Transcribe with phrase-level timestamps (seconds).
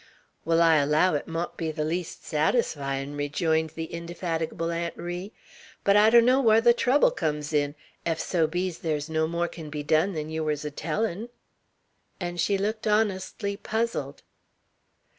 [0.45, 5.31] "Wall, I allow it mought be the least satisfyin'," rejoined the indefatigable Aunt Ri;
[5.83, 9.69] "but I donno whar the trouble comes in, ef so be's thar's no more kin
[9.69, 11.29] be done than yer wuz er tellin'."
[12.19, 14.23] And she looked honestly puzzled.